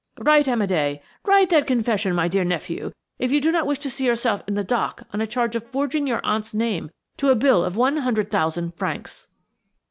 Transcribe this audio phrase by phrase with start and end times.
[0.17, 4.03] Write Amédé, write that confession, my dear nephew, if you do not wish to see
[4.03, 7.69] yourself in the dock on a charge of forging your aunt's name to a bill
[7.69, 9.27] for one hundred thousand francs."